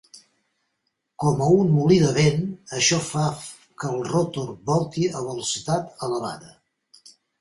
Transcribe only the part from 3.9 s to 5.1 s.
el rotor volti